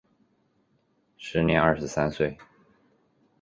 [1.15, 2.35] 时年二十三岁。